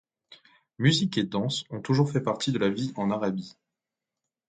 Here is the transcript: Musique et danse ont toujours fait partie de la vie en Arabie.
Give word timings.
Musique 0.79 1.19
et 1.19 1.25
danse 1.25 1.63
ont 1.69 1.79
toujours 1.79 2.09
fait 2.09 2.21
partie 2.23 2.51
de 2.51 2.57
la 2.57 2.71
vie 2.71 2.91
en 2.95 3.11
Arabie. 3.11 3.55